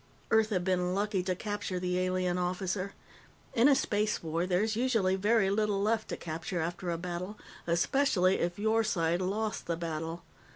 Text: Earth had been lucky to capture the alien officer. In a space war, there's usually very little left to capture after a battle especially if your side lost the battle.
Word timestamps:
Earth 0.31 0.49
had 0.49 0.63
been 0.63 0.95
lucky 0.95 1.21
to 1.21 1.35
capture 1.35 1.79
the 1.79 1.99
alien 1.99 2.39
officer. 2.39 2.93
In 3.53 3.67
a 3.67 3.75
space 3.75 4.23
war, 4.23 4.47
there's 4.47 4.75
usually 4.75 5.15
very 5.15 5.51
little 5.51 5.79
left 5.79 6.07
to 6.07 6.17
capture 6.17 6.59
after 6.59 6.89
a 6.89 6.97
battle 6.97 7.37
especially 7.67 8.39
if 8.39 8.57
your 8.57 8.83
side 8.83 9.21
lost 9.21 9.67
the 9.67 9.77
battle. 9.77 10.23